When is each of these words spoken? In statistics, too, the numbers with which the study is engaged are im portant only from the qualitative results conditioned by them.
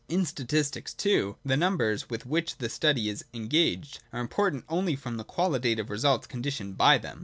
In 0.09 0.25
statistics, 0.25 0.95
too, 0.95 1.35
the 1.45 1.55
numbers 1.55 2.09
with 2.09 2.25
which 2.25 2.57
the 2.57 2.69
study 2.69 3.07
is 3.07 3.23
engaged 3.35 3.99
are 4.11 4.19
im 4.19 4.29
portant 4.29 4.65
only 4.67 4.95
from 4.95 5.17
the 5.17 5.23
qualitative 5.23 5.91
results 5.91 6.25
conditioned 6.25 6.75
by 6.75 6.97
them. 6.97 7.19